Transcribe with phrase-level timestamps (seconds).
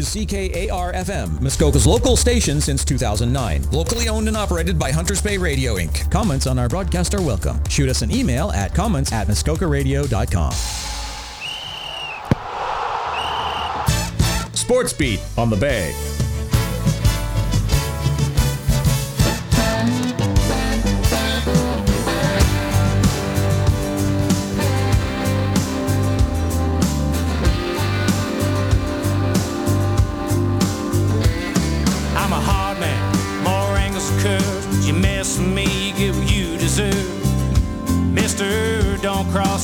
[0.00, 3.70] is CKAR FM, Muskoka's local station since 2009.
[3.70, 6.10] Locally owned and operated by Hunters Bay Radio Inc.
[6.10, 7.62] Comments on our broadcast are welcome.
[7.68, 10.52] Shoot us an email at comments at muskokaradio.com.
[14.54, 16.29] Sports Beat on the Bay.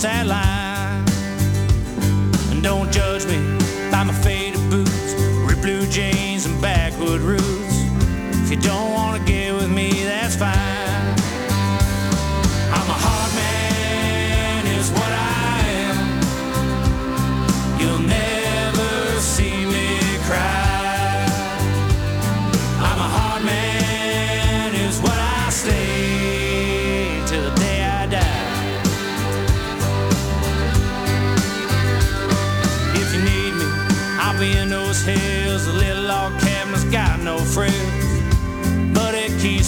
[0.03, 0.66] Don't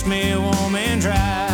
[0.09, 1.49] me warm and dry.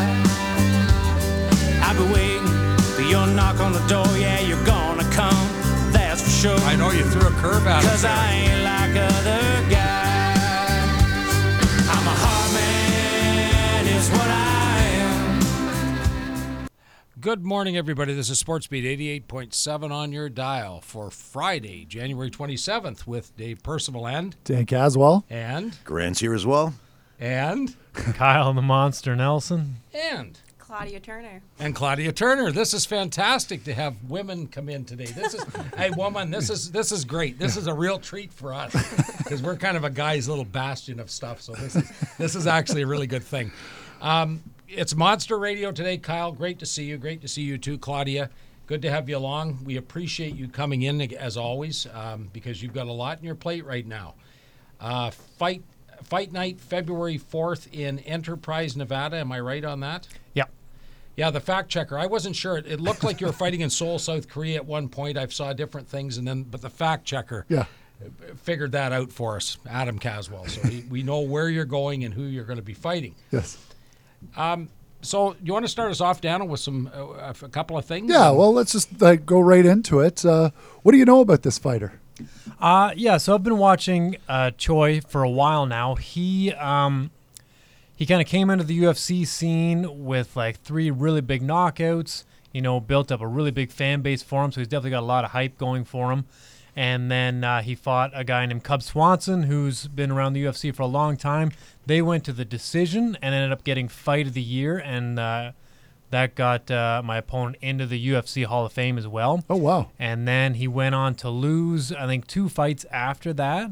[1.82, 2.46] I'll be waiting
[2.94, 4.06] for your knock on the door.
[4.16, 5.48] Yeah, you're gonna come,
[5.92, 6.58] that's for sure.
[6.60, 7.90] I know you threw a curve at us.
[7.90, 10.38] Cause I ain't like other guys.
[11.90, 16.68] I'm a hard man, is what I am.
[17.20, 18.14] Good morning, everybody.
[18.14, 18.84] This is SportsBeat
[19.26, 25.24] 88.7 on your dial for Friday, January 27th, with Dave Percival and Dan Caswell.
[25.28, 26.74] and Grant's here as well.
[27.20, 29.76] And Kyle the Monster Nelson.
[29.92, 31.42] and Claudia Turner.
[31.58, 32.50] and Claudia Turner.
[32.50, 35.04] This is fantastic to have women come in today.
[35.06, 35.44] This is
[35.76, 37.38] hey woman, this is this is great.
[37.38, 38.72] This is a real treat for us
[39.18, 41.40] because we're kind of a guy's little bastion of stuff.
[41.42, 43.52] So this is this is actually a really good thing.
[44.00, 46.32] Um, it's Monster Radio today, Kyle.
[46.32, 46.96] Great to see you.
[46.98, 48.30] Great to see you too, Claudia.
[48.66, 49.58] Good to have you along.
[49.64, 53.34] We appreciate you coming in as always um, because you've got a lot in your
[53.34, 54.14] plate right now.
[54.80, 55.62] Uh, fight
[56.04, 59.16] fight night February fourth in Enterprise, Nevada.
[59.18, 60.06] Am I right on that?
[60.34, 60.44] Yeah.
[61.16, 61.98] Yeah, the fact checker.
[61.98, 62.58] I wasn't sure.
[62.58, 65.16] It, it looked like you were fighting in Seoul, South Korea at one point.
[65.16, 67.66] I saw different things, and then but the fact checker Yeah.
[68.42, 70.46] figured that out for us, Adam Caswell.
[70.46, 73.14] So we, we know where you're going and who you're going to be fighting.
[73.30, 73.56] Yes.
[75.02, 78.10] So you want to start us off, Daniel, with some uh, a couple of things?
[78.10, 78.30] Yeah.
[78.30, 80.24] Well, let's just like go right into it.
[80.24, 80.50] Uh,
[80.82, 82.00] what do you know about this fighter?
[82.60, 85.96] Uh, yeah, so I've been watching uh, Choi for a while now.
[85.96, 87.10] He um,
[87.96, 92.24] he kind of came into the UFC scene with like three really big knockouts.
[92.52, 95.02] You know, built up a really big fan base for him, so he's definitely got
[95.02, 96.26] a lot of hype going for him.
[96.76, 100.74] And then uh, he fought a guy named Cub Swanson, who's been around the UFC
[100.74, 101.52] for a long time.
[101.86, 105.52] They went to the decision and ended up getting fight of the year, and uh,
[106.14, 109.90] that got uh, my opponent into the UFC Hall of Fame as well Oh wow.
[109.98, 113.70] and then he went on to lose I think two fights after that,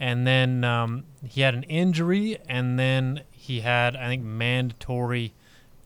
[0.00, 5.32] and then um, he had an injury, and then he had I think mandatory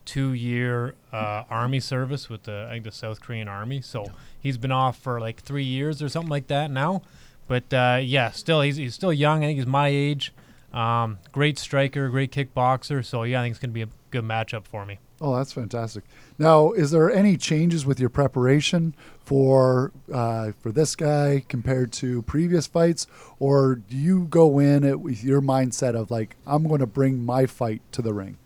[0.05, 3.81] two-year uh, army service with the I think the South Korean army.
[3.81, 4.05] So
[4.39, 7.01] he's been off for like three years or something like that now.
[7.47, 9.43] But uh, yeah, still he's he's still young.
[9.43, 10.33] I think he's my age.
[10.73, 13.03] Um, great striker, great kickboxer.
[13.05, 14.99] So yeah, I think it's gonna be a good matchup for me.
[15.21, 16.05] Oh, that's fantastic.
[16.37, 22.21] Now, is there any changes with your preparation for uh, for this guy compared to
[22.21, 23.05] previous fights,
[23.37, 27.23] or do you go in it with your mindset of like I'm going to bring
[27.23, 28.37] my fight to the ring?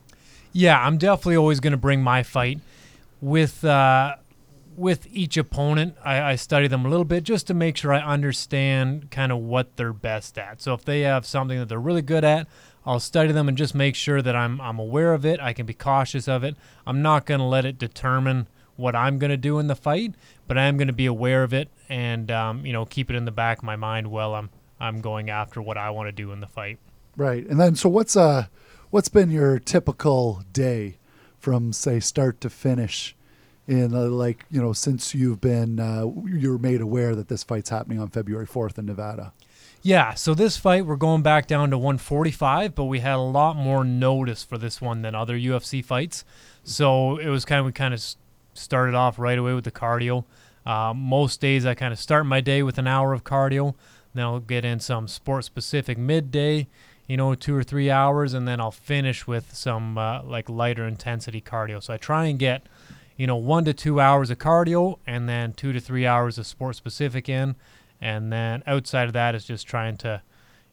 [0.51, 2.59] Yeah, I'm definitely always going to bring my fight
[3.21, 4.15] with uh,
[4.75, 5.95] with each opponent.
[6.03, 9.39] I, I study them a little bit just to make sure I understand kind of
[9.39, 10.61] what they're best at.
[10.61, 12.47] So if they have something that they're really good at,
[12.85, 15.39] I'll study them and just make sure that I'm I'm aware of it.
[15.39, 16.55] I can be cautious of it.
[16.85, 20.15] I'm not going to let it determine what I'm going to do in the fight,
[20.47, 23.15] but I am going to be aware of it and um, you know keep it
[23.15, 24.49] in the back of my mind while I'm
[24.79, 26.77] I'm going after what I want to do in the fight.
[27.15, 27.45] Right.
[27.47, 28.47] And then, so what's uh,
[28.89, 30.97] what's been your typical day
[31.37, 33.15] from say start to finish?
[33.65, 37.69] In uh, like you know, since you've been uh, you're made aware that this fight's
[37.69, 39.31] happening on February fourth in Nevada.
[39.81, 43.57] Yeah, so this fight we're going back down to 145, but we had a lot
[43.57, 46.23] more notice for this one than other UFC fights.
[46.63, 48.01] So it was kind of we kind of
[48.53, 50.23] started off right away with the cardio.
[50.65, 53.75] Uh, most days I kind of start my day with an hour of cardio,
[54.13, 56.67] then I'll get in some sport specific midday,
[57.07, 60.87] you know, two or three hours, and then I'll finish with some uh, like lighter
[60.87, 61.83] intensity cardio.
[61.83, 62.65] So I try and get,
[63.17, 66.47] you know, one to two hours of cardio, and then two to three hours of
[66.47, 67.55] sport specific in,
[68.01, 70.21] and then outside of that is just trying to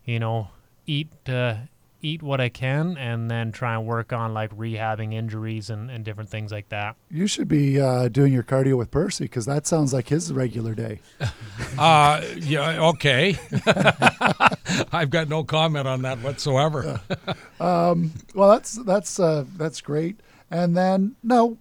[0.04, 0.48] you know,
[0.86, 1.54] eat uh,
[2.02, 6.04] eat what I can, and then try and work on like rehabbing injuries and, and
[6.04, 6.96] different things like that.
[7.10, 10.74] You should be uh, doing your cardio with Percy because that sounds like his regular
[10.74, 11.00] day.
[11.78, 13.38] Uh, yeah, okay.
[14.92, 17.00] I've got no comment on that whatsoever.
[17.60, 20.20] Well, that's that's uh, that's great.
[20.50, 21.56] And then no,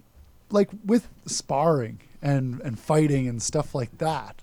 [0.52, 4.42] like with sparring and and fighting and stuff like that,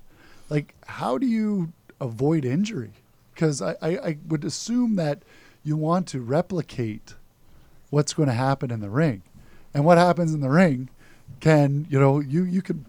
[0.48, 2.92] like how do you avoid injury?
[3.34, 5.22] Because I, I, I would assume that
[5.62, 7.14] you want to replicate
[7.90, 9.22] what's going to happen in the ring,
[9.74, 10.88] and what happens in the ring
[11.40, 12.84] can you know you you could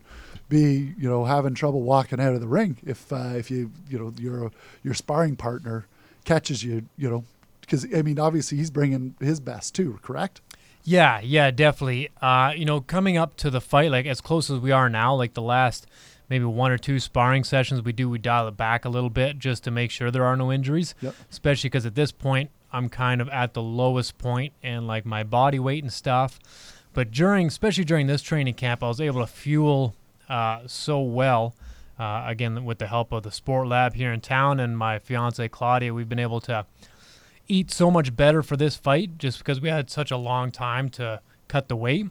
[0.49, 3.99] be you know having trouble walking out of the ring if uh, if you you
[3.99, 4.51] know your
[4.83, 5.85] your sparring partner
[6.23, 7.23] catches you you know
[7.61, 10.41] because I mean obviously he's bringing his best too, correct?
[10.87, 12.11] Yeah, yeah, definitely.
[12.21, 15.13] Uh, you know, coming up to the fight, like as close as we are now,
[15.15, 15.85] like the last
[16.29, 19.37] maybe one or two sparring sessions we do, we dial it back a little bit
[19.37, 20.95] just to make sure there are no injuries.
[21.01, 21.13] Yep.
[21.29, 24.13] Especially because at this point, I'm kind of at the lowest
[24.63, 26.39] and like my body weight and stuff.
[26.93, 29.93] But during, especially during this training camp, I was able to fuel
[30.29, 31.53] uh, so well.
[31.99, 35.45] Uh, again, with the help of the sport lab here in town and my fiance
[35.49, 36.65] Claudia, we've been able to
[37.47, 40.89] eat so much better for this fight just because we had such a long time
[40.89, 42.07] to cut the weight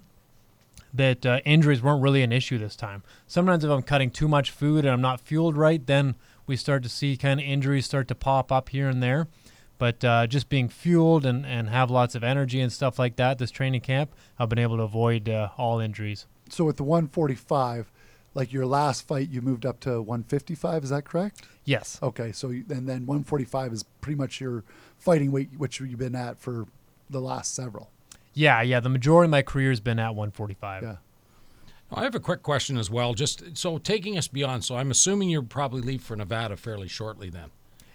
[0.93, 3.03] that uh, injuries weren't really an issue this time.
[3.27, 6.17] Sometimes if I'm cutting too much food and I'm not fueled right, then
[6.47, 9.29] we start to see kind of injuries start to pop up here and there.
[9.79, 13.39] But uh, just being fueled and, and have lots of energy and stuff like that,
[13.39, 16.27] this training camp, I've been able to avoid uh, all injuries.
[16.49, 17.93] So with the 145,
[18.37, 20.85] like your last fight, you moved up to 155.
[20.85, 21.41] Is that correct?
[21.65, 21.99] Yes.
[22.03, 24.63] Okay, so you, and then 145 is pretty much your
[24.99, 26.67] fighting weight, which you've been at for
[27.09, 27.91] the last several.
[28.35, 28.79] Yeah, yeah.
[28.81, 30.83] The majority of my career has been at 145.
[30.83, 30.97] Yeah.
[31.91, 33.15] I have a quick question as well.
[33.15, 37.31] Just so taking us beyond, so I'm assuming you'll probably leave for Nevada fairly shortly
[37.31, 37.51] then.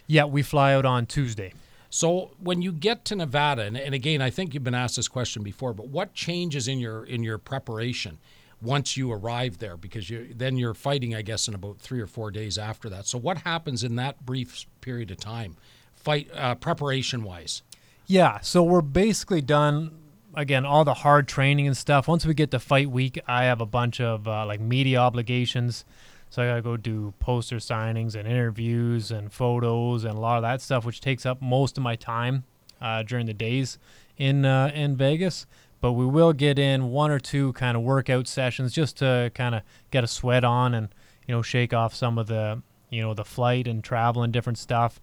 [0.07, 1.53] Yeah, we fly out on Tuesday.
[1.91, 5.07] So when you get to Nevada, and, and again, I think you've been asked this
[5.07, 8.17] question before, but what changes in your in your preparation
[8.61, 9.77] once you arrive there?
[9.77, 13.07] Because you then you're fighting, I guess, in about three or four days after that.
[13.07, 15.57] So what happens in that brief period of time,
[15.95, 17.61] fight uh, preparation wise?
[18.07, 19.97] Yeah, so we're basically done.
[20.33, 22.07] Again, all the hard training and stuff.
[22.07, 25.83] Once we get to fight week, I have a bunch of uh, like media obligations.
[26.29, 30.43] So I gotta go do poster signings and interviews and photos and a lot of
[30.43, 32.45] that stuff, which takes up most of my time
[32.79, 33.77] uh, during the days
[34.17, 35.45] in uh, in Vegas.
[35.81, 39.55] But we will get in one or two kind of workout sessions just to kind
[39.55, 40.89] of get a sweat on and
[41.27, 44.57] you know shake off some of the you know the flight and travel and different
[44.57, 44.99] stuff.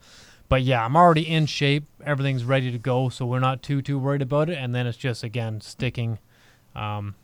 [0.48, 1.84] But yeah, I'm already in shape.
[2.04, 4.56] Everything's ready to go, so we're not too too worried about it.
[4.56, 6.18] And then it's just again sticking
[6.74, 7.16] um,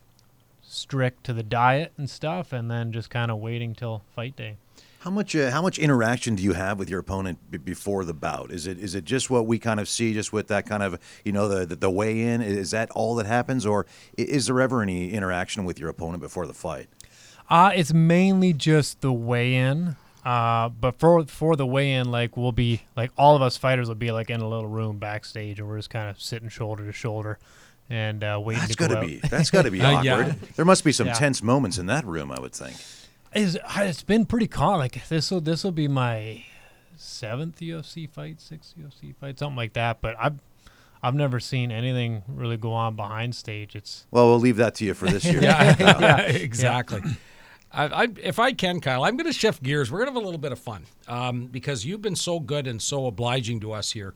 [0.61, 4.57] strict to the diet and stuff, and then just kind of waiting till fight day.
[5.05, 8.15] How much uh, how much interaction do you have with your opponent b- before the
[8.15, 8.51] bout?
[8.51, 10.99] Is it is it just what we kind of see, just with that kind of
[11.27, 12.41] you know the the, the weigh in?
[12.41, 13.85] Is that all that happens, or
[14.17, 16.89] is there ever any interaction with your opponent before the fight?
[17.51, 19.97] Uh, it's mainly just the weigh-in.
[20.25, 23.95] Uh, but for for the weigh-in, like we'll be like all of us fighters will
[23.95, 26.93] be like in a little room backstage, and we're just kind of sitting shoulder to
[26.93, 27.39] shoulder
[27.91, 29.07] and uh, waiting That's to go got to out.
[29.07, 30.05] be that's got to be Uh, awkward.
[30.29, 30.35] yeah.
[30.57, 31.13] There must be some Yeah.
[31.13, 32.77] tense moments in that room, I would think.
[33.35, 34.79] It's, it's been pretty calm.
[34.79, 36.45] Like this will this will be my
[36.97, 40.01] seventh UFC fight, sixth UFC fight, something like that.
[40.01, 40.41] But I've
[41.03, 43.77] I've never seen anything really go on behind stage.
[43.77, 45.43] It's Well, we'll leave that to you for this year.
[45.43, 47.03] yeah, exactly.
[47.71, 49.91] I, I, if I can, Kyle, I'm going to shift gears.
[49.91, 52.69] We're going to have a little bit of fun um, because you've been so good
[52.69, 54.15] and so obliging to us here.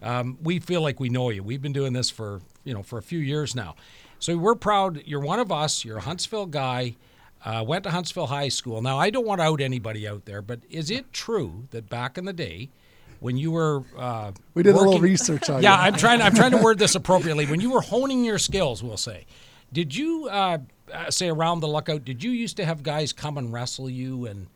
[0.00, 1.42] Um, we feel like we know you.
[1.42, 3.74] We've been doing this for you know for a few years now,
[4.18, 5.02] so we're proud.
[5.04, 5.84] You're one of us.
[5.84, 6.94] You're a Huntsville guy.
[7.42, 8.82] Uh, went to Huntsville High School.
[8.82, 12.18] Now I don't want to out anybody out there, but is it true that back
[12.18, 12.68] in the day,
[13.20, 15.86] when you were uh, We did a little research on yeah, you.
[15.86, 16.20] I'm trying.
[16.20, 17.46] I'm trying to word this appropriately.
[17.46, 19.26] When you were honing your skills, we'll say,
[19.72, 20.58] did you uh,
[20.92, 22.04] uh, say around the lookout?
[22.04, 24.46] Did you used to have guys come and wrestle you and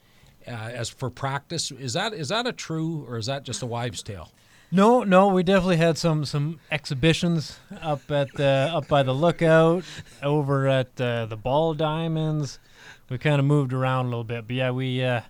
[0.46, 1.70] uh, as for practice?
[1.70, 4.30] Is that is that a true or is that just a wives' tale?
[4.70, 5.28] no, no.
[5.28, 9.84] We definitely had some some exhibitions up at the up by the lookout,
[10.22, 12.58] over at uh, the Ball Diamonds.
[13.10, 15.02] We kind of moved around a little bit, but yeah, we.
[15.04, 15.20] Uh,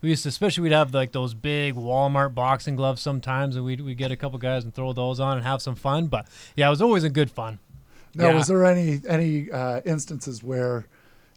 [0.00, 3.80] we used to, especially we'd have like those big Walmart boxing gloves sometimes, and we'd,
[3.80, 6.08] we'd get a couple guys and throw those on and have some fun.
[6.08, 7.60] But yeah, it was always a good fun.
[8.16, 8.34] Now, Yeah.
[8.34, 10.86] was there any any uh, instances where,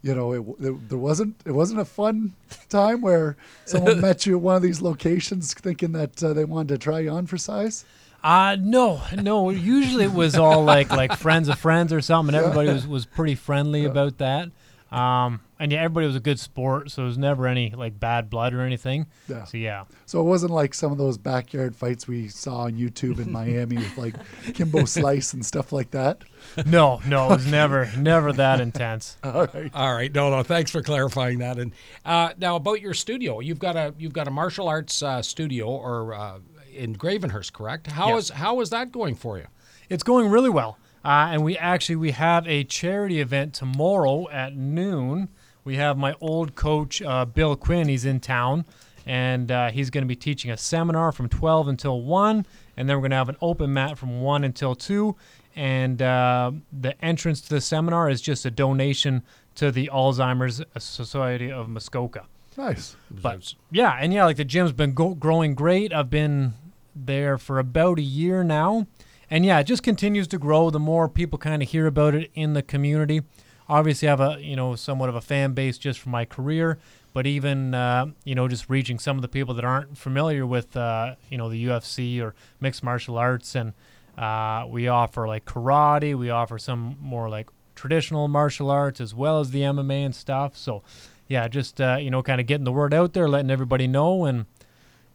[0.02, 2.34] you know, it, it, there wasn't it wasn't a fun
[2.68, 3.36] time where
[3.66, 6.98] someone met you at one of these locations thinking that uh, they wanted to try
[6.98, 7.84] you on for size?
[8.24, 9.50] Uh no, no.
[9.50, 13.06] Usually it was all like like friends of friends or something, and everybody was, was
[13.06, 14.48] pretty friendly about that.
[14.92, 18.30] Um, and yeah, everybody was a good sport, so there was never any like bad
[18.30, 19.06] blood or anything.
[19.28, 19.44] Yeah.
[19.44, 23.18] So yeah, So it wasn't like some of those backyard fights we saw on YouTube
[23.18, 24.14] in Miami with like
[24.54, 26.22] Kimbo Slice and stuff like that.
[26.66, 29.16] no, no, it was never, never that intense.
[29.24, 29.70] All right.
[29.74, 30.42] All right, no, no.
[30.44, 31.58] Thanks for clarifying that.
[31.58, 31.72] And
[32.04, 35.66] uh, now about your studio, you've got a you've got a martial arts uh, studio
[35.66, 36.38] or uh,
[36.72, 37.88] in Gravenhurst, correct?
[37.88, 38.16] How Yeah.
[38.18, 39.46] is how is that going for you?
[39.88, 40.78] It's going really well.
[41.06, 45.28] Uh, and we actually we have a charity event tomorrow at noon.
[45.62, 47.86] We have my old coach uh, Bill Quinn.
[47.86, 48.64] He's in town,
[49.06, 52.44] and uh, he's going to be teaching a seminar from 12 until 1,
[52.76, 55.14] and then we're going to have an open mat from 1 until 2.
[55.54, 59.22] And uh, the entrance to the seminar is just a donation
[59.54, 62.26] to the Alzheimer's Society of Muskoka.
[62.58, 62.96] Nice.
[63.12, 65.92] But yeah, and yeah, like the gym's been go- growing great.
[65.92, 66.54] I've been
[66.96, 68.88] there for about a year now,
[69.30, 70.70] and yeah, it just continues to grow.
[70.70, 73.22] The more people kind of hear about it in the community,
[73.68, 76.78] obviously, I have a you know somewhat of a fan base just from my career,
[77.12, 80.76] but even uh, you know just reaching some of the people that aren't familiar with
[80.76, 83.72] uh, you know the UFC or mixed martial arts, and
[84.16, 89.40] uh, we offer like karate, we offer some more like traditional martial arts as well
[89.40, 90.56] as the MMA and stuff.
[90.56, 90.82] So
[91.28, 94.24] yeah, just uh, you know, kind of getting the word out there, letting everybody know,
[94.24, 94.46] and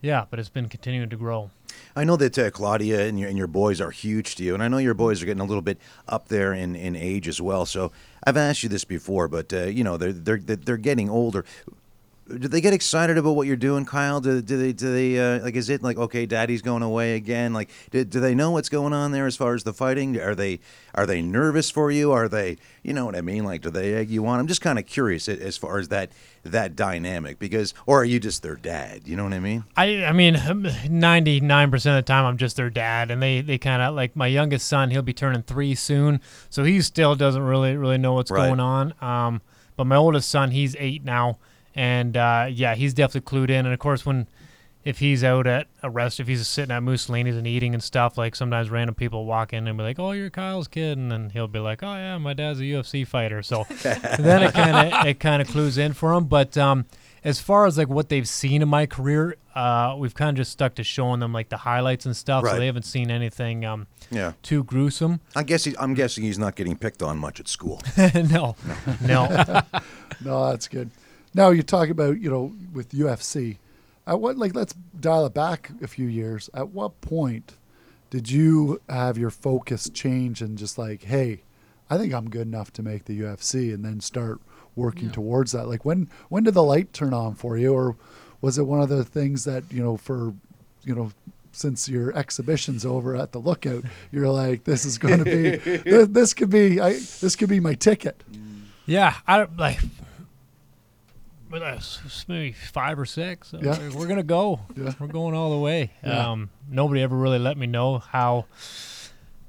[0.01, 1.51] yeah, but it's been continuing to grow.
[1.95, 4.63] I know that uh, Claudia and your, and your boys are huge to you, and
[4.63, 7.41] I know your boys are getting a little bit up there in, in age as
[7.41, 7.65] well.
[7.65, 7.91] So
[8.25, 11.45] I've asked you this before, but uh, you know they're they're they're getting older.
[12.29, 14.21] Do they get excited about what you're doing, Kyle?
[14.21, 15.55] Do, do they do they uh, like?
[15.55, 17.51] Is it like okay, Daddy's going away again?
[17.51, 20.17] Like, do, do they know what's going on there as far as the fighting?
[20.19, 20.59] Are they
[20.95, 22.11] are they nervous for you?
[22.11, 23.43] Are they you know what I mean?
[23.43, 24.39] Like, do they egg you on?
[24.39, 26.11] I'm just kind of curious as far as that
[26.43, 29.07] that dynamic because, or are you just their dad?
[29.07, 29.65] You know what I mean?
[29.75, 30.37] I I mean,
[30.89, 33.93] ninety nine percent of the time I'm just their dad, and they they kind of
[33.95, 34.91] like my youngest son.
[34.91, 38.47] He'll be turning three soon, so he still doesn't really really know what's Right.
[38.47, 38.93] going on.
[39.01, 39.41] Um,
[39.75, 41.39] but my oldest son, he's eight now,
[41.75, 43.65] and uh, yeah, he's definitely clued in.
[43.65, 44.27] And of course, when
[44.83, 47.83] if he's out at a rest, if he's sitting at Moose Delaney's and eating and
[47.83, 51.11] stuff, like sometimes random people walk in and be like, "Oh, you're Kyle's kid," and
[51.11, 54.93] then he'll be like, "Oh yeah, my dad's a UFC fighter." So then it kind
[54.93, 56.25] of it kind of clues in for him.
[56.25, 56.85] But um,
[57.23, 60.51] as far as like what they've seen in my career, uh, we've kind of just
[60.51, 62.43] stuck to showing them like the highlights and stuff.
[62.43, 62.53] Right.
[62.53, 64.33] So they haven't seen anything um, Yeah.
[64.41, 65.19] too gruesome.
[65.35, 67.79] I guess he, I'm guessing he's not getting picked on much at school.
[68.15, 68.55] no,
[69.05, 69.61] no.
[70.23, 70.89] No, that's good.
[71.33, 73.57] Now you talk about you know with UFC.
[74.07, 76.49] At what like let's dial it back a few years.
[76.53, 77.53] At what point
[78.09, 81.41] did you have your focus change and just like, hey,
[81.89, 84.41] I think I'm good enough to make the UFC, and then start
[84.75, 85.67] working towards that?
[85.67, 87.95] Like when when did the light turn on for you, or
[88.41, 90.33] was it one of the things that you know for
[90.83, 91.11] you know
[91.53, 96.07] since your exhibition's over at the lookout, you're like, this is going to be this,
[96.07, 98.23] this could be I, this could be my ticket.
[98.85, 99.79] Yeah, I don't like.
[101.51, 101.79] But uh,
[102.27, 103.53] maybe five or six.
[103.53, 103.77] Yeah.
[103.77, 104.61] we're- we're gonna go.
[104.75, 104.93] Yeah.
[104.99, 105.91] We're going all the way.
[106.03, 106.31] Yeah.
[106.31, 108.45] Um, nobody ever really let me know how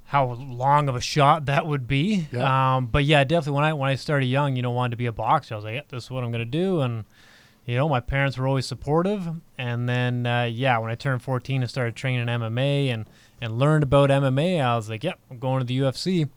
[0.07, 2.27] how long of a shot that would be.
[2.33, 2.77] Yeah.
[2.77, 5.07] Um, but yeah, definitely when I when I started young, you know, wanted to be
[5.07, 5.55] a boxer.
[5.55, 7.05] I was like, yeah, this is what I'm gonna do, and
[7.65, 9.29] you know, my parents were always supportive.
[9.57, 13.07] And then uh, yeah, when I turned 14 and started training in MMA and
[13.41, 16.29] and learned about MMA, I was like, yep, I'm going to the UFC.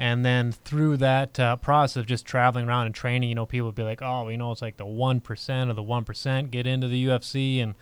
[0.00, 3.66] And then through that uh, process of just traveling around and training, you know, people
[3.66, 6.88] would be like, oh, you know, it's like the 1% of the 1% get into
[6.88, 7.62] the UFC.
[7.62, 7.74] And,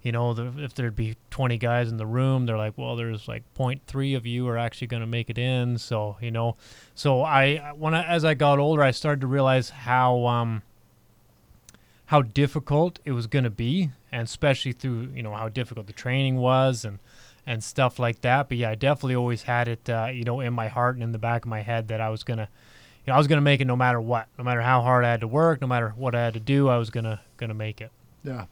[0.00, 3.28] you know, the, if there'd be 20 guys in the room, they're like, well, there's
[3.28, 5.76] like 0.3 of you are actually going to make it in.
[5.76, 6.56] So, you know,
[6.94, 10.62] so I, when I, as I got older, I started to realize how, um,
[12.06, 15.92] how difficult it was going to be, and especially through you know how difficult the
[15.92, 16.98] training was and
[17.50, 18.48] and stuff like that.
[18.48, 21.10] But yeah, I definitely always had it uh, you know in my heart and in
[21.10, 22.48] the back of my head that I was gonna
[23.04, 25.10] you know I was gonna make it no matter what, no matter how hard I
[25.10, 27.80] had to work, no matter what I had to do, I was gonna gonna make
[27.80, 27.90] it.
[28.22, 28.44] Yeah,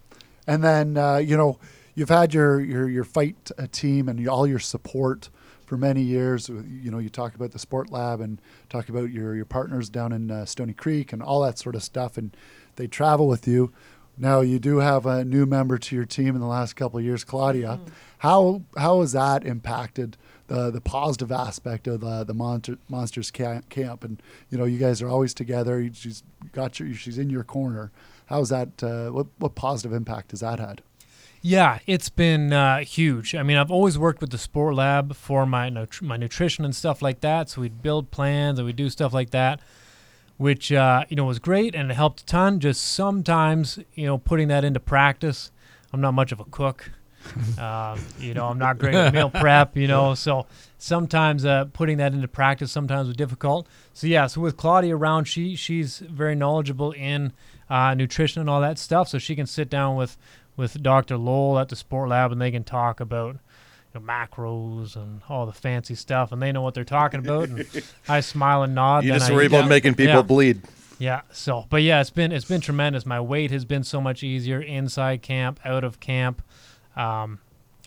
[0.48, 1.60] and then uh, you know
[1.94, 5.30] you've had your your your fight uh, team and all your support
[5.64, 6.48] for many years.
[6.48, 10.12] You know you talk about the Sport Lab and talk about your your partners down
[10.12, 12.36] in uh, Stoney Creek and all that sort of stuff, and
[12.74, 13.72] they travel with you.
[14.18, 17.04] Now you do have a new member to your team in the last couple of
[17.04, 17.80] years, Claudia.
[18.18, 20.16] How how has that impacted
[20.48, 24.02] the the positive aspect of the the Monster, monsters ca- camp?
[24.04, 24.20] And
[24.50, 25.88] you know you guys are always together.
[25.92, 26.22] She's
[26.52, 27.92] got your she's in your corner.
[28.26, 28.82] How's that?
[28.82, 30.82] Uh, what what positive impact has that had?
[31.40, 33.34] Yeah, it's been uh, huge.
[33.34, 35.70] I mean, I've always worked with the sport lab for my
[36.02, 37.50] my nutrition and stuff like that.
[37.50, 39.60] So we'd build plans and we do stuff like that,
[40.38, 42.58] which uh, you know was great and it helped a ton.
[42.58, 45.52] Just sometimes, you know, putting that into practice.
[45.92, 46.90] I'm not much of a cook,
[47.58, 49.76] Um, you know, I'm not great at meal prep.
[49.76, 50.46] You know, so
[50.78, 53.66] sometimes uh, putting that into practice sometimes was difficult.
[53.92, 57.32] So yeah, so with Claudia around, she she's very knowledgeable in
[57.68, 59.08] uh, nutrition and all that stuff.
[59.08, 60.16] So she can sit down with
[60.56, 61.16] with Dr.
[61.16, 63.36] Lowell at the Sport Lab and they can talk about
[63.98, 67.48] know, macros and all the fancy stuff, and they know what they're talking about.
[67.48, 67.66] And
[68.08, 69.04] I smile and nod.
[69.04, 69.68] You just worry about it.
[69.68, 70.22] making people Yeah.
[70.22, 70.62] bleed.
[70.98, 71.20] Yeah.
[71.32, 73.06] So, but yeah, it's been it's been tremendous.
[73.06, 76.42] My weight has been so much easier inside camp, out of camp.
[76.96, 77.38] Um,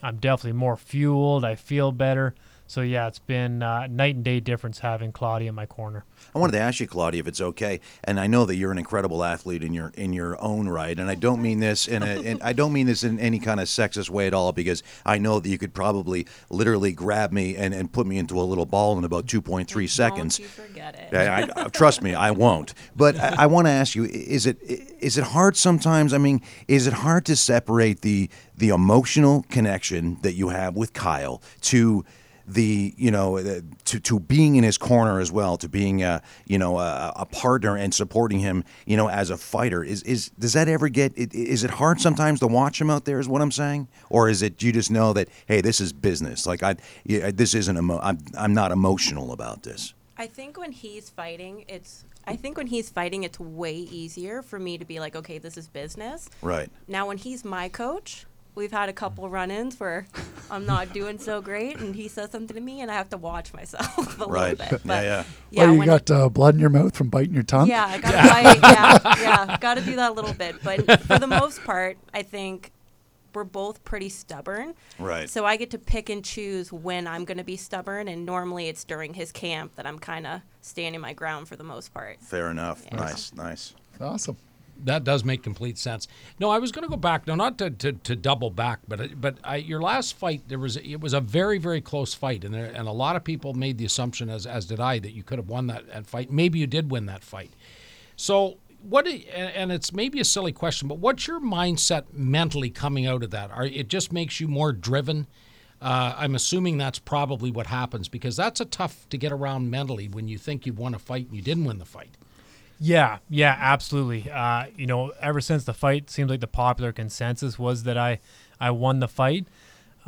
[0.01, 1.44] I'm definitely more fueled.
[1.46, 2.34] I feel better.
[2.71, 6.05] So yeah, it's been uh, night and day difference having Claudia in my corner.
[6.33, 7.81] I wanted to ask you, Claudia, if it's okay.
[8.01, 10.97] And I know that you're an incredible athlete in your in your own right.
[10.97, 13.59] And I don't mean this in a in, I don't mean this in any kind
[13.59, 17.57] of sexist way at all, because I know that you could probably literally grab me
[17.57, 20.37] and, and put me into a little ball in about 2.3 seconds.
[20.37, 21.13] Don't you forget it.
[21.13, 22.73] I, I, trust me, I won't.
[22.95, 26.13] But I, I want to ask you: Is it is it hard sometimes?
[26.13, 30.93] I mean, is it hard to separate the the emotional connection that you have with
[30.93, 32.05] Kyle to
[32.53, 36.22] the you know uh, to to being in his corner as well, to being a
[36.46, 39.84] you know a, a partner and supporting him you know as a fighter?
[39.84, 41.13] Is is does that ever get?
[41.15, 43.20] Is it hard sometimes to watch him out there?
[43.20, 46.46] Is what I'm saying, or is it you just know that hey, this is business?
[46.46, 49.93] Like I, this isn't emo- I'm I'm not emotional about this.
[50.17, 52.05] I think when he's fighting, it's.
[52.27, 55.58] I think when he's fighting, it's way easier for me to be like, okay, this
[55.58, 56.29] is business.
[56.43, 56.70] Right.
[56.88, 60.05] Now, when he's my coach, we've had a couple run-ins where
[60.50, 63.17] I'm not doing so great, and he says something to me, and I have to
[63.17, 64.58] watch myself a Right.
[64.60, 64.81] little bit.
[64.86, 65.24] Yeah, But yeah.
[65.51, 67.67] yeah, oh, you when got uh, blood in your mouth from biting your tongue?
[67.67, 68.60] Yeah, I gotta fight.
[68.62, 70.55] Yeah, yeah, gotta do that a little bit.
[70.63, 72.72] But for the most part, I think
[73.34, 74.74] we're both pretty stubborn.
[75.00, 75.29] Right.
[75.29, 78.84] So I get to pick and choose when I'm gonna be stubborn, and normally it's
[78.84, 82.20] during his camp that I'm kind of standing my ground for the most part.
[82.22, 82.84] Fair enough.
[82.86, 82.98] Yeah.
[82.98, 83.74] Nice, nice.
[84.01, 84.36] Awesome.
[84.85, 86.07] That does make complete sense.
[86.39, 87.27] No, I was going to go back.
[87.27, 90.77] No, not to, to, to double back, but but I, your last fight there was
[90.77, 93.77] it was a very very close fight, and there, and a lot of people made
[93.77, 96.31] the assumption, as as did I, that you could have won that, that fight.
[96.31, 97.51] Maybe you did win that fight.
[98.15, 99.07] So what?
[99.07, 103.51] And it's maybe a silly question, but what's your mindset mentally coming out of that?
[103.51, 105.27] Are it just makes you more driven?
[105.81, 110.08] Uh, I'm assuming that's probably what happens because that's a tough to get around mentally
[110.08, 112.17] when you think you've won a fight and you didn't win the fight.
[112.84, 114.30] Yeah, yeah, absolutely.
[114.32, 118.20] Uh, you know, ever since the fight, seems like the popular consensus was that I,
[118.60, 119.46] I won the fight.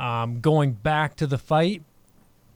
[0.00, 1.84] Um, going back to the fight,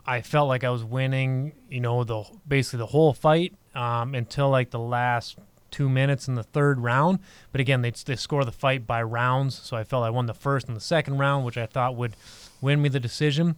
[0.05, 1.53] I felt like I was winning.
[1.71, 5.39] You know, the basically the whole fight um, until like the last
[5.71, 7.21] two minutes in the third round.
[7.53, 10.35] But again, they they score the fight by rounds, so I felt I won the
[10.35, 12.17] first and the second round, which I thought would
[12.61, 13.55] win me the decision.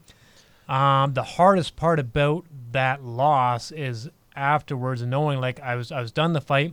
[0.69, 6.01] Um, the hardest part about that loss is afterwards and knowing like I was I
[6.01, 6.73] was done the fight.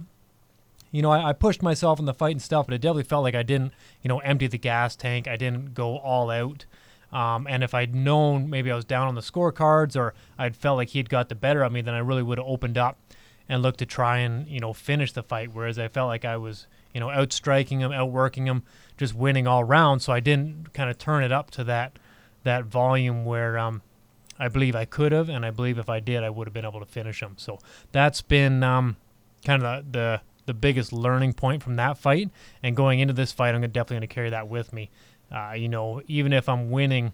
[0.92, 3.24] You know, I, I pushed myself in the fight and stuff, but it definitely felt
[3.24, 5.28] like I didn't, you know, empty the gas tank.
[5.28, 6.66] I didn't go all out.
[7.12, 10.78] Um, and if I'd known maybe I was down on the scorecards or I'd felt
[10.78, 12.98] like he'd got the better of me, then I really would have opened up
[13.50, 15.54] and looked to try and you know finish the fight.
[15.54, 18.64] Whereas I felt like I was you know outstriking him, outworking him,
[18.98, 20.02] just winning all round.
[20.02, 22.00] So I didn't kind of turn it up to that
[22.44, 23.82] that volume where um,
[24.40, 26.66] I believe I could have, and I believe if I did, I would have been
[26.66, 27.36] able to finish him.
[27.38, 27.60] So
[27.92, 28.98] that's been um,
[29.44, 32.32] kind of the, the the biggest learning point from that fight.
[32.64, 34.90] And going into this fight, I'm definitely going to carry that with me.
[35.32, 37.14] Uh, you know, even if I'm winning,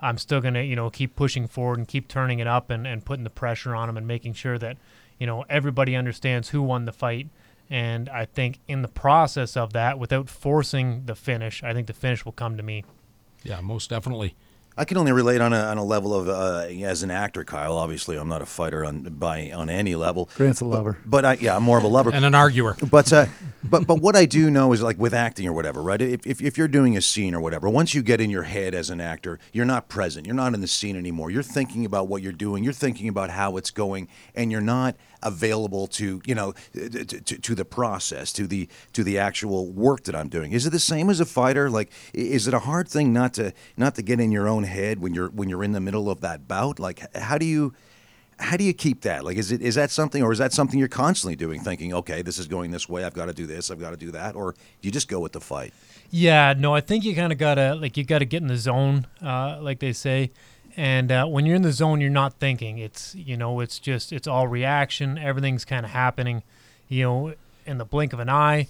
[0.00, 2.86] I'm still going to you know keep pushing forward and keep turning it up and,
[2.86, 4.76] and putting the pressure on him and making sure that
[5.18, 7.28] you know everybody understands who won the fight.
[7.70, 11.94] And I think in the process of that, without forcing the finish, I think the
[11.94, 12.84] finish will come to me.
[13.42, 14.34] Yeah, most definitely.
[14.76, 17.78] I can only relate on a, on a level of uh, as an actor, Kyle.
[17.78, 20.28] Obviously, I'm not a fighter on by on any level.
[20.34, 20.98] Grant's a lover.
[21.06, 22.12] But I, yeah, I'm more of a lover.
[22.12, 22.76] And an arguer.
[22.90, 23.26] But uh,
[23.62, 26.00] but but what I do know is like with acting or whatever, right?
[26.02, 28.74] If, if if you're doing a scene or whatever, once you get in your head
[28.74, 30.26] as an actor, you're not present.
[30.26, 31.30] You're not in the scene anymore.
[31.30, 32.64] You're thinking about what you're doing.
[32.64, 37.38] You're thinking about how it's going, and you're not available to you know to, to,
[37.38, 40.50] to the process, to the to the actual work that I'm doing.
[40.50, 41.70] Is it the same as a fighter?
[41.70, 45.00] Like, is it a hard thing not to not to get in your own head
[45.00, 46.78] when you're when you're in the middle of that bout?
[46.78, 47.74] Like, how do you
[48.38, 49.24] how do you keep that?
[49.24, 52.22] Like, is it is that something, or is that something you're constantly doing, thinking, okay,
[52.22, 54.34] this is going this way, I've got to do this, I've got to do that,
[54.34, 55.72] or you just go with the fight?
[56.10, 59.06] Yeah, no, I think you kind of gotta like you gotta get in the zone,
[59.22, 60.30] uh, like they say.
[60.76, 62.78] And uh, when you're in the zone, you're not thinking.
[62.78, 65.18] It's you know, it's just it's all reaction.
[65.18, 66.42] Everything's kind of happening,
[66.88, 67.34] you know,
[67.66, 68.68] in the blink of an eye.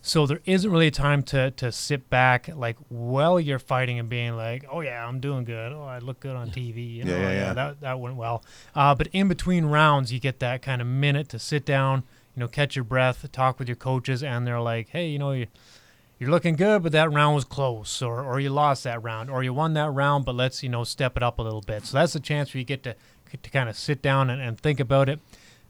[0.00, 4.08] So there isn't really a time to to sit back like while you're fighting and
[4.08, 5.72] being like, oh yeah, I'm doing good.
[5.72, 6.96] Oh, I look good on TV.
[6.96, 7.52] You know, Yeah, yeah, yeah.
[7.52, 8.42] that that went well.
[8.74, 12.04] Uh, but in between rounds, you get that kind of minute to sit down,
[12.36, 15.32] you know, catch your breath, talk with your coaches, and they're like, hey, you know,
[15.32, 15.46] you
[16.18, 19.42] you're looking good, but that round was close, or or you lost that round, or
[19.42, 21.84] you won that round, but let's you know step it up a little bit.
[21.84, 22.94] So that's a chance where you get to
[23.42, 25.20] to kind of sit down and, and think about it,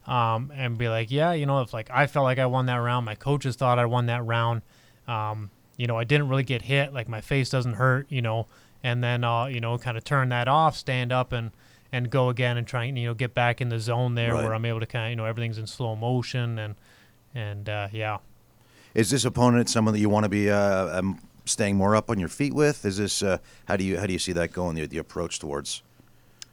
[0.09, 2.77] um, and be like, yeah, you know, if like I felt like I won that
[2.77, 4.61] round, my coaches thought I won that round,
[5.07, 8.47] um, you know, I didn't really get hit, like my face doesn't hurt, you know,
[8.83, 11.51] and then uh, you know, kind of turn that off, stand up and
[11.91, 14.43] and go again and try and you know get back in the zone there Right.
[14.43, 16.75] where I'm able to kind of you know everything's in slow motion and
[17.33, 18.17] and uh, yeah.
[18.95, 22.19] Is this opponent someone that you want to be uh, um, staying more up on
[22.19, 22.83] your feet with?
[22.85, 24.75] Is this uh, how do you how do you see that going?
[24.75, 25.83] The, the approach towards,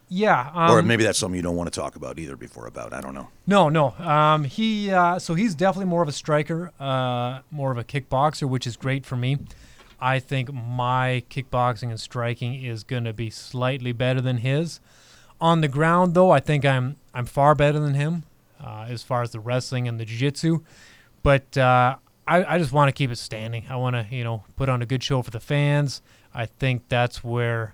[0.09, 2.93] Yeah, or um, maybe that's something you don't want to talk about either before about.
[2.93, 3.27] I don't know.
[3.45, 3.91] No, no.
[3.99, 8.47] Um, he uh, so he's definitely more of a striker, uh, more of a kickboxer,
[8.47, 9.37] which is great for me.
[9.99, 14.79] I think my kickboxing and striking is going to be slightly better than his.
[15.41, 18.23] On the ground, though, I think I'm I'm far better than him
[18.63, 20.59] uh, as far as the wrestling and the jiu-jitsu.
[21.21, 23.65] But uh, I, I just want to keep it standing.
[23.69, 26.01] I want to you know put on a good show for the fans.
[26.33, 27.73] I think that's where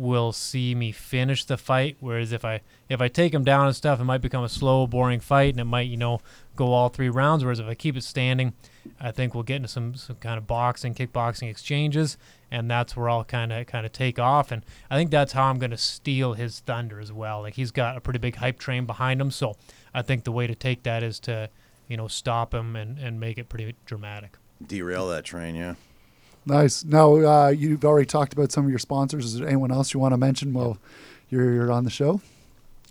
[0.00, 1.96] will see me finish the fight.
[2.00, 4.86] Whereas if I if I take him down and stuff, it might become a slow,
[4.86, 6.20] boring fight, and it might you know
[6.56, 7.44] go all three rounds.
[7.44, 8.54] Whereas if I keep it standing,
[8.98, 12.16] I think we'll get into some some kind of boxing, kickboxing exchanges,
[12.50, 14.50] and that's where I'll kind of kind of take off.
[14.50, 17.42] And I think that's how I'm going to steal his thunder as well.
[17.42, 19.54] Like he's got a pretty big hype train behind him, so
[19.92, 21.50] I think the way to take that is to
[21.88, 24.38] you know stop him and and make it pretty dramatic.
[24.66, 25.74] Derail that train, yeah.
[26.46, 26.84] Nice.
[26.84, 29.24] Now, uh, you've already talked about some of your sponsors.
[29.24, 30.78] Is there anyone else you want to mention while
[31.28, 32.20] you're, you're on the show?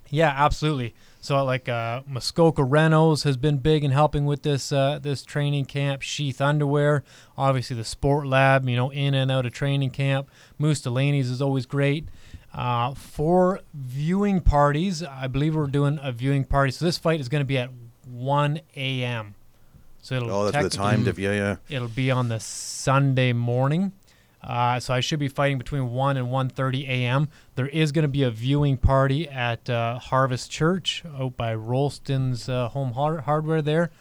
[0.09, 0.93] Yeah, absolutely.
[1.21, 5.65] So like uh, Muskoka Renos has been big in helping with this uh, this training
[5.65, 6.01] camp.
[6.01, 7.03] Sheath Underwear,
[7.37, 10.29] obviously the Sport Lab, you know, in and out of training camp.
[10.57, 12.07] Moose Delaney's is always great.
[12.53, 16.71] Uh, for viewing parties, I believe we're doing a viewing party.
[16.71, 17.69] So this fight is going to be at
[18.07, 19.35] 1 a.m.
[20.01, 21.03] So it'll Oh, that's the time.
[21.03, 21.55] Diff- yeah, yeah.
[21.69, 23.91] It'll be on the Sunday morning.
[24.41, 27.27] Uh, so I should be fighting between 1 and 1.30 a.m.
[27.55, 32.47] There is going to be a viewing party at uh, Harvest Church out by Rolston's
[32.47, 33.91] uh, Home Har- Hardware there.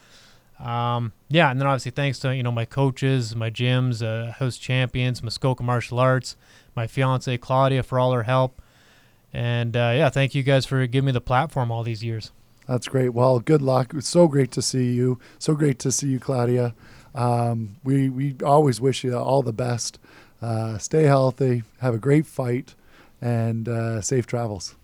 [0.57, 4.57] Um, yeah, and then obviously thanks to you know my coaches, my gyms, uh, house
[4.57, 6.35] champions, Muskoka Martial Arts,
[6.75, 8.61] my fiance Claudia for all her help,
[9.33, 12.31] and uh, yeah, thank you guys for giving me the platform all these years.
[12.69, 13.09] That's great.
[13.15, 13.95] Well, good luck.
[13.95, 15.17] It's so great to see you.
[15.39, 16.75] So great to see you, Claudia.
[17.15, 19.97] Um, we we always wish you all the best.
[20.39, 21.63] Uh, stay healthy.
[21.79, 22.75] Have a great fight,
[23.19, 24.75] and uh, safe travels.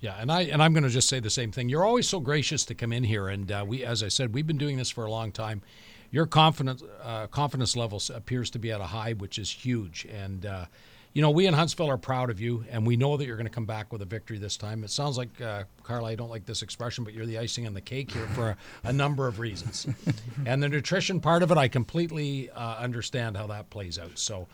[0.00, 1.70] Yeah, and I and I'm going to just say the same thing.
[1.70, 4.46] You're always so gracious to come in here, and uh, we, as I said, we've
[4.46, 5.62] been doing this for a long time.
[6.10, 10.06] Your confidence uh, confidence levels appears to be at a high, which is huge.
[10.12, 10.66] And uh,
[11.12, 13.46] you know, we in Huntsville are proud of you, and we know that you're going
[13.46, 14.84] to come back with a victory this time.
[14.84, 17.74] It sounds like, uh, Carla, I don't like this expression, but you're the icing on
[17.74, 19.86] the cake here for a, a number of reasons.
[20.46, 24.18] and the nutrition part of it, I completely uh, understand how that plays out.
[24.18, 24.46] So.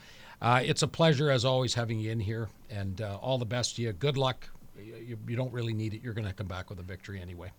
[0.42, 3.76] Uh, it's a pleasure, as always, having you in here, and uh, all the best
[3.76, 3.92] to you.
[3.92, 4.46] Good luck.
[4.78, 6.02] You, you don't really need it.
[6.02, 7.52] You're going to come back with a victory anyway.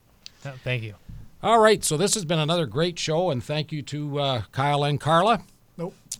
[0.63, 0.93] Thank you.
[1.41, 4.83] All right, so this has been another great show, and thank you to uh, Kyle
[4.83, 5.41] and Carla.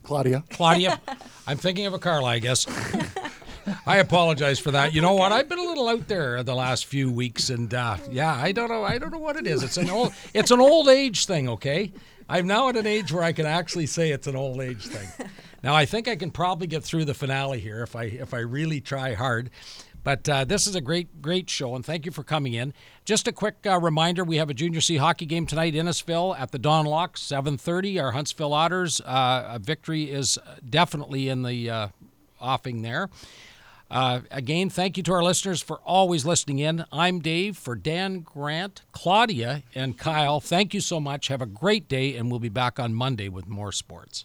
[0.08, 0.42] Claudia.
[0.50, 1.02] Claudia,
[1.46, 2.66] I'm thinking of a Carla, I guess.
[3.86, 4.94] I apologize for that.
[4.94, 5.34] You know what?
[5.34, 8.70] I've been a little out there the last few weeks, and uh, yeah, I don't
[8.70, 8.86] know.
[8.86, 9.64] I don't know what it is.
[9.64, 10.14] It's an old.
[10.34, 11.50] It's an old age thing.
[11.50, 11.92] Okay,
[12.30, 15.28] I'm now at an age where I can actually say it's an old age thing.
[15.62, 18.40] Now I think I can probably get through the finale here if I if I
[18.40, 19.50] really try hard.
[20.08, 22.74] But uh, this is a great, great show, and thank you for coming in.
[23.04, 26.34] Just a quick uh, reminder: we have a Junior C hockey game tonight, in Innisfil
[26.40, 28.02] at the Don Lock, 7:30.
[28.02, 30.40] Our Huntsville Otters uh, victory is
[30.70, 31.88] definitely in the uh,
[32.40, 33.10] offing there.
[33.92, 36.86] Uh, again, thank you to our listeners for always listening in.
[36.90, 40.40] I'm Dave for Dan Grant, Claudia, and Kyle.
[40.40, 41.28] Thank you so much.
[41.28, 44.24] Have a great day, and we'll be back on Monday with more sports.